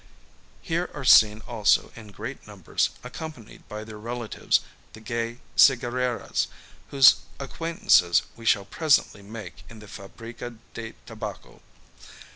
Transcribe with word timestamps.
Here 0.63 0.89
are 0.95 1.05
seen 1.05 1.41
also 1.47 1.91
in 1.95 2.07
great 2.07 2.47
numbers, 2.47 2.89
accompanied 3.03 3.69
by 3.69 3.83
their 3.83 3.99
relatives, 3.99 4.61
the 4.93 4.99
gay 4.99 5.37
cigarreras, 5.55 6.47
whose 6.89 7.17
acquaintance 7.39 8.01
we 8.35 8.43
shall 8.43 8.65
presently 8.65 9.21
make 9.21 9.63
in 9.69 9.77
the 9.77 9.87
fabrica 9.87 10.55
de 10.73 10.95
tabaco. 11.05 11.61